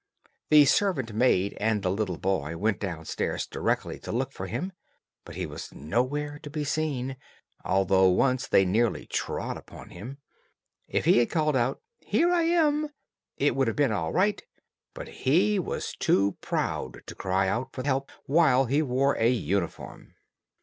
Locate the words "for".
4.31-4.47, 17.71-17.83